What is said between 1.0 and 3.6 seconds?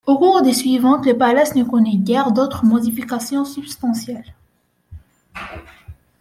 le Palace ne connaît guère d’autres modifications